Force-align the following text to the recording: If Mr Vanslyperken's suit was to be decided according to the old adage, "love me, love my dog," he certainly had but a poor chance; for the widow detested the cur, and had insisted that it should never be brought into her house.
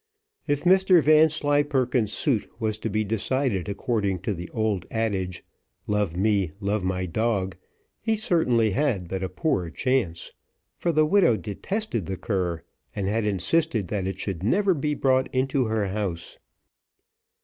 If 0.47 0.63
Mr 0.63 0.99
Vanslyperken's 0.99 2.11
suit 2.11 2.49
was 2.59 2.79
to 2.79 2.89
be 2.89 3.03
decided 3.03 3.69
according 3.69 4.21
to 4.21 4.33
the 4.33 4.49
old 4.49 4.87
adage, 4.89 5.43
"love 5.85 6.17
me, 6.17 6.49
love 6.59 6.83
my 6.83 7.05
dog," 7.05 7.55
he 8.01 8.15
certainly 8.17 8.71
had 8.71 9.07
but 9.09 9.21
a 9.21 9.29
poor 9.29 9.69
chance; 9.69 10.31
for 10.75 10.91
the 10.91 11.05
widow 11.05 11.37
detested 11.37 12.07
the 12.07 12.17
cur, 12.17 12.63
and 12.95 13.07
had 13.07 13.25
insisted 13.25 13.89
that 13.89 14.07
it 14.07 14.19
should 14.19 14.41
never 14.41 14.73
be 14.73 14.95
brought 14.95 15.31
into 15.31 15.65
her 15.65 15.89
house. 15.89 16.39